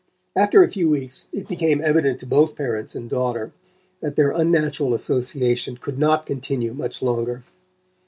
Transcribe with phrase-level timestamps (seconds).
[0.35, 3.51] After a few weeks it became evident to both parents and daughter
[3.99, 7.43] that their unnatural association could not continue much longer.